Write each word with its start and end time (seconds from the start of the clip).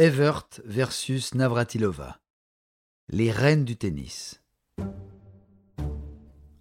Evert 0.00 0.60
versus 0.64 1.34
Navratilova. 1.34 2.20
Les 3.08 3.32
reines 3.32 3.64
du 3.64 3.76
tennis. 3.76 4.40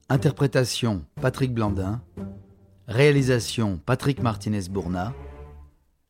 Interprétation 0.10 1.06
Patrick 1.22 1.54
Blandin. 1.54 2.02
Réalisation 2.88 3.78
Patrick 3.78 4.24
Martinez-Bourna. 4.24 5.14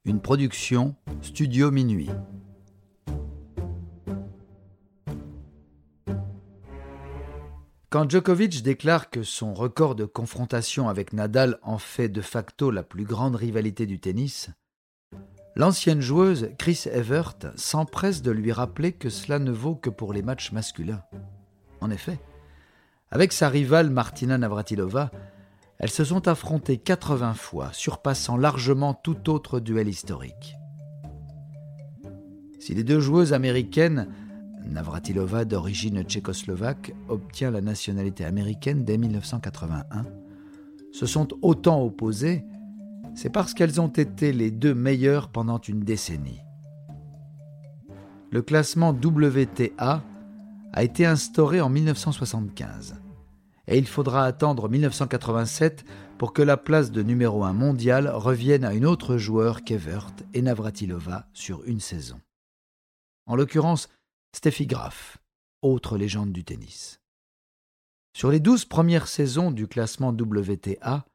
Une 0.05 0.21
production 0.21 0.95
Studio 1.21 1.69
Minuit. 1.69 2.11
Quand 7.89 8.09
Djokovic 8.09 8.63
déclare 8.63 9.09
que 9.09 9.23
son 9.23 9.53
record 9.53 9.95
de 9.95 10.05
confrontation 10.05 10.87
avec 10.87 11.11
Nadal 11.11 11.59
en 11.61 11.77
fait 11.77 12.07
de 12.07 12.21
facto 12.21 12.71
la 12.71 12.83
plus 12.83 13.03
grande 13.03 13.35
rivalité 13.35 13.85
du 13.85 13.99
tennis, 13.99 14.49
L'ancienne 15.57 16.01
joueuse 16.01 16.51
Chris 16.59 16.83
Evert 16.85 17.33
s'empresse 17.55 18.21
de 18.21 18.29
lui 18.29 18.51
rappeler 18.51 18.91
que 18.91 19.09
cela 19.09 19.39
ne 19.39 19.49
vaut 19.49 19.73
que 19.73 19.89
pour 19.89 20.13
les 20.13 20.21
matchs 20.21 20.51
masculins. 20.51 21.01
En 21.81 21.89
effet, 21.89 22.19
avec 23.09 23.33
sa 23.33 23.49
rivale 23.49 23.89
Martina 23.89 24.37
Navratilova, 24.37 25.09
elles 25.79 25.89
se 25.89 26.03
sont 26.03 26.27
affrontées 26.27 26.77
80 26.77 27.33
fois, 27.33 27.71
surpassant 27.73 28.37
largement 28.37 28.93
tout 28.93 29.31
autre 29.31 29.59
duel 29.59 29.87
historique. 29.87 30.55
Si 32.59 32.75
les 32.75 32.83
deux 32.83 32.99
joueuses 32.99 33.33
américaines, 33.33 34.09
Navratilova 34.63 35.43
d'origine 35.43 36.03
tchécoslovaque, 36.03 36.93
obtient 37.09 37.49
la 37.49 37.61
nationalité 37.61 38.25
américaine 38.25 38.85
dès 38.85 38.99
1981, 38.99 40.03
se 40.91 41.07
sont 41.07 41.29
autant 41.41 41.81
opposées 41.81 42.43
c'est 43.17 43.31
parce 43.31 43.55
qu'elles 43.55 43.81
ont 43.81 43.87
été 43.87 44.31
les 44.31 44.51
deux 44.51 44.75
meilleures 44.75 45.29
pendant 45.29 45.57
une 45.57 45.79
décennie. 45.79 46.39
Le 48.29 48.43
classement 48.43 48.91
WTA 48.91 50.03
a 50.71 50.83
été 50.83 51.03
instauré 51.03 51.59
en 51.59 51.67
1975 51.67 53.01
et 53.65 53.79
il 53.79 53.87
faudra 53.87 54.23
attendre 54.25 54.69
1987 54.69 55.83
pour 56.19 56.31
que 56.31 56.43
la 56.43 56.57
place 56.57 56.91
de 56.91 57.01
numéro 57.01 57.43
1 57.43 57.53
mondial 57.53 58.07
revienne 58.07 58.63
à 58.63 58.75
une 58.75 58.85
autre 58.85 59.17
joueur 59.17 59.63
qu'Evert 59.63 60.11
et 60.35 60.43
Navratilova 60.43 61.27
sur 61.33 61.63
une 61.65 61.79
saison. 61.79 62.21
En 63.25 63.35
l'occurrence, 63.35 63.89
Steffi 64.35 64.67
Graf, 64.67 65.17
autre 65.63 65.97
légende 65.97 66.31
du 66.31 66.43
tennis. 66.43 67.01
Sur 68.15 68.29
les 68.29 68.39
douze 68.39 68.65
premières 68.65 69.07
saisons 69.07 69.49
du 69.49 69.67
classement 69.67 70.09
WTA, 70.09 71.07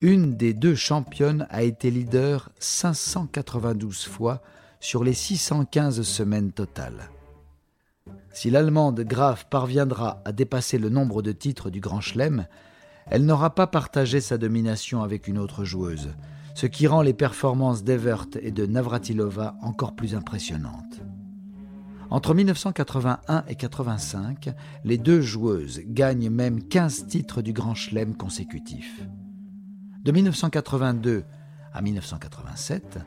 une 0.00 0.36
des 0.36 0.54
deux 0.54 0.76
championnes 0.76 1.46
a 1.50 1.64
été 1.64 1.90
leader 1.90 2.50
592 2.60 4.04
fois 4.04 4.42
sur 4.78 5.02
les 5.02 5.12
615 5.12 6.02
semaines 6.02 6.52
totales. 6.52 7.10
Si 8.32 8.48
l'Allemande 8.48 9.00
Graf 9.00 9.48
parviendra 9.50 10.22
à 10.24 10.30
dépasser 10.30 10.78
le 10.78 10.88
nombre 10.88 11.20
de 11.20 11.32
titres 11.32 11.68
du 11.70 11.80
Grand 11.80 12.00
Chelem, 12.00 12.46
elle 13.06 13.26
n'aura 13.26 13.56
pas 13.56 13.66
partagé 13.66 14.20
sa 14.20 14.38
domination 14.38 15.02
avec 15.02 15.26
une 15.26 15.38
autre 15.38 15.64
joueuse, 15.64 16.10
ce 16.54 16.66
qui 16.66 16.86
rend 16.86 17.02
les 17.02 17.14
performances 17.14 17.82
d'Evert 17.82 18.26
et 18.40 18.52
de 18.52 18.66
Navratilova 18.66 19.56
encore 19.62 19.96
plus 19.96 20.14
impressionnantes. 20.14 21.00
Entre 22.10 22.34
1981 22.34 23.38
et 23.48 23.56
1985, 23.56 24.50
les 24.84 24.96
deux 24.96 25.20
joueuses 25.20 25.80
gagnent 25.86 26.30
même 26.30 26.62
15 26.62 27.08
titres 27.08 27.42
du 27.42 27.52
Grand 27.52 27.74
Chelem 27.74 28.16
consécutifs. 28.16 29.02
De 30.08 30.12
1982 30.12 31.22
à 31.74 31.82
1987, 31.82 32.98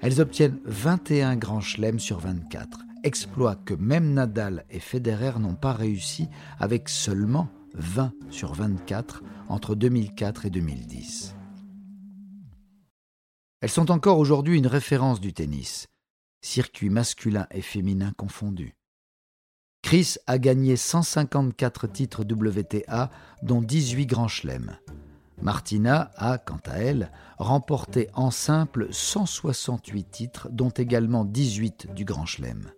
elles 0.00 0.20
obtiennent 0.20 0.60
21 0.64 1.34
grands 1.34 1.60
chelems 1.60 1.98
sur 1.98 2.20
24, 2.20 2.82
exploit 3.02 3.56
que 3.56 3.74
même 3.74 4.14
Nadal 4.14 4.64
et 4.70 4.78
Federer 4.78 5.40
n'ont 5.40 5.56
pas 5.56 5.72
réussi 5.72 6.28
avec 6.60 6.88
seulement 6.88 7.48
20 7.74 8.12
sur 8.30 8.54
24 8.54 9.24
entre 9.48 9.74
2004 9.74 10.46
et 10.46 10.50
2010. 10.50 11.34
Elles 13.60 13.68
sont 13.68 13.90
encore 13.90 14.20
aujourd'hui 14.20 14.56
une 14.56 14.68
référence 14.68 15.20
du 15.20 15.32
tennis, 15.32 15.88
circuit 16.42 16.90
masculin 16.90 17.48
et 17.50 17.60
féminin 17.60 18.12
confondus. 18.16 18.76
Chris 19.82 20.14
a 20.28 20.38
gagné 20.38 20.76
154 20.76 21.88
titres 21.88 22.22
WTA, 22.22 23.10
dont 23.42 23.62
18 23.62 24.06
grands 24.06 24.28
chelems. 24.28 24.76
Martina 25.42 26.10
a, 26.16 26.38
quant 26.38 26.60
à 26.66 26.78
elle, 26.78 27.10
remporté 27.38 28.08
en 28.14 28.30
simple 28.30 28.88
168 28.90 30.10
titres, 30.10 30.48
dont 30.50 30.70
également 30.70 31.24
18 31.24 31.94
du 31.94 32.04
Grand 32.04 32.26
Chelem. 32.26 32.70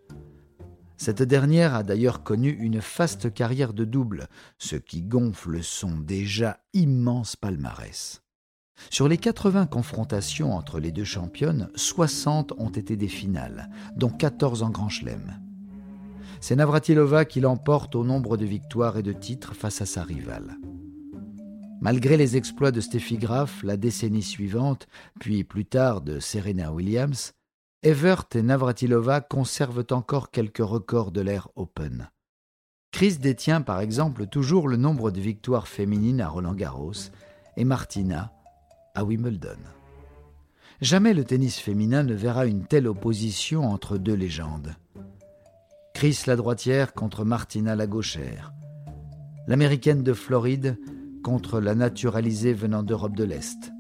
Cette 0.97 1.22
dernière 1.22 1.74
a 1.74 1.84
d'ailleurs 1.84 2.24
connu 2.24 2.50
une 2.50 2.80
faste 2.80 3.32
carrière 3.32 3.72
de 3.72 3.84
double, 3.84 4.26
ce 4.58 4.74
qui 4.74 5.02
gonfle 5.02 5.62
son 5.62 5.97
déjà 5.97 6.58
immense 6.74 7.36
palmarès. 7.36 8.22
Sur 8.91 9.08
les 9.08 9.18
80 9.18 9.66
confrontations 9.66 10.52
entre 10.54 10.80
les 10.80 10.91
deux 10.91 11.04
championnes, 11.04 11.68
60 11.76 12.54
ont 12.58 12.70
été 12.70 12.97
des 12.97 13.08
finales, 13.08 13.70
dont 13.97 14.10
14 14.10 14.64
en 14.64 14.70
Grand 14.70 14.88
Chelem. 14.88 15.38
C'est 16.41 16.56
Navratilova 16.56 17.24
qui 17.24 17.41
l'emporte 17.41 17.94
au 17.94 18.04
nombre 18.04 18.36
de 18.36 18.47
victoires 18.47 18.98
et 18.98 19.02
de 19.02 19.12
titres 19.12 19.54
face 19.54 19.80
à 19.80 19.86
sa 19.86 20.02
rivale. 20.02 20.56
Malgré 21.81 22.16
les 22.16 22.37
exploits 22.37 22.72
de 22.72 22.81
Steffi 22.81 23.19
Graf 23.19 23.62
la 23.62 23.77
décennie 23.77 24.22
suivante, 24.22 24.89
puis 25.21 25.44
plus 25.44 25.65
tard 25.65 26.00
de 26.00 26.19
Serena 26.19 26.72
Williams, 26.72 27.34
Evert 27.84 28.27
et 28.34 28.43
Navratilova 28.43 29.21
conservent 29.21 29.87
encore 29.93 30.33
quelques 30.33 30.59
records 30.59 31.12
de 31.12 31.21
l'ère 31.21 31.49
Open. 31.55 32.11
Chris 32.91 33.19
détient 33.19 33.61
par 33.61 33.81
exemple 33.81 34.27
toujours 34.27 34.66
le 34.66 34.77
nombre 34.77 35.12
de 35.12 35.21
victoires 35.21 35.69
féminines 35.69 36.21
à 36.21 36.28
Roland 36.28 36.55
Garros 36.55 37.12
et 37.56 37.65
Martina 37.65 38.33
à 38.97 39.05
Wimbledon. 39.05 39.59
Jamais 40.81 41.15
le 41.15 41.25
tennis 41.25 41.60
féminin 41.60 42.03
ne 42.03 42.15
verra 42.15 42.47
une 42.47 42.65
telle 42.65 42.89
opposition 42.89 43.71
entre 43.71 43.99
deux 43.99 44.15
légendes. 44.15 44.75
Chris 45.95 46.22
la 46.27 46.34
droitière 46.34 46.93
contre 46.93 47.25
Martina 47.25 47.77
la 47.77 47.87
gauchère. 47.87 48.53
L'américaine 49.47 50.03
de 50.03 50.12
Floride 50.12 50.77
contre 51.22 51.60
la 51.60 51.74
naturalisée 51.74 52.52
venant 52.52 52.82
d'Europe 52.82 53.16
de 53.16 53.24
l'Est. 53.24 53.72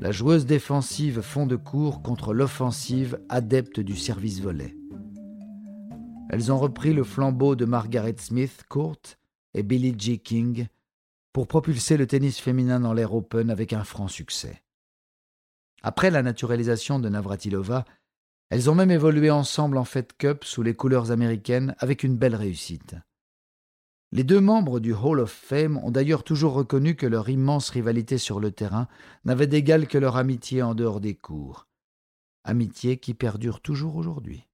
La 0.00 0.10
joueuse 0.10 0.46
défensive 0.46 1.20
fond 1.20 1.46
de 1.46 1.56
cour 1.56 2.02
contre 2.02 2.34
l'offensive 2.34 3.20
adepte 3.28 3.80
du 3.80 3.96
service 3.96 4.40
volet. 4.40 4.76
Elles 6.30 6.50
ont 6.50 6.58
repris 6.58 6.92
le 6.92 7.04
flambeau 7.04 7.54
de 7.54 7.64
Margaret 7.64 8.16
Smith 8.18 8.64
Court 8.68 9.00
et 9.54 9.62
Billie 9.62 9.94
G. 9.96 10.18
King 10.18 10.66
pour 11.32 11.46
propulser 11.46 11.96
le 11.96 12.06
tennis 12.06 12.40
féminin 12.40 12.80
dans 12.80 12.94
l'ère 12.94 13.14
open 13.14 13.50
avec 13.50 13.72
un 13.72 13.84
franc 13.84 14.08
succès. 14.08 14.62
Après 15.82 16.10
la 16.10 16.22
naturalisation 16.22 16.98
de 16.98 17.08
Navratilova, 17.08 17.84
elles 18.50 18.70
ont 18.70 18.74
même 18.74 18.90
évolué 18.90 19.30
ensemble 19.30 19.78
en 19.78 19.84
Fed 19.84 20.12
Cup 20.18 20.44
sous 20.44 20.62
les 20.62 20.74
couleurs 20.74 21.10
américaines 21.10 21.74
avec 21.78 22.02
une 22.02 22.16
belle 22.16 22.34
réussite. 22.34 22.96
Les 24.14 24.24
deux 24.24 24.42
membres 24.42 24.78
du 24.78 24.92
Hall 24.92 25.20
of 25.20 25.30
Fame 25.30 25.78
ont 25.78 25.90
d'ailleurs 25.90 26.22
toujours 26.22 26.52
reconnu 26.52 26.96
que 26.96 27.06
leur 27.06 27.30
immense 27.30 27.70
rivalité 27.70 28.18
sur 28.18 28.40
le 28.40 28.50
terrain 28.50 28.86
n'avait 29.24 29.46
d'égal 29.46 29.88
que 29.88 29.96
leur 29.96 30.18
amitié 30.18 30.62
en 30.62 30.74
dehors 30.74 31.00
des 31.00 31.14
cours. 31.14 31.66
Amitié 32.44 32.98
qui 32.98 33.14
perdure 33.14 33.62
toujours 33.62 33.96
aujourd'hui. 33.96 34.46